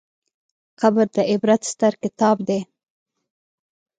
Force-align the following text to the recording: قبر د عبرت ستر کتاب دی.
قبر 0.79 1.05
د 1.15 1.17
عبرت 1.31 1.61
ستر 1.71 1.93
کتاب 2.03 2.37
دی. 2.47 2.59